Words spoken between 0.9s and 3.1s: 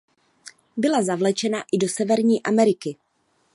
zavlečena i do Severní Ameriky.